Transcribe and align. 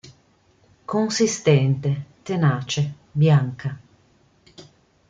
Consistente, 0.93 1.91
tenace, 2.23 2.81
bianca. 3.13 3.79